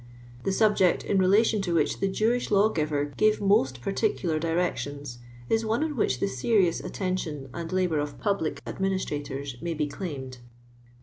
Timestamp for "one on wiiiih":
5.63-6.17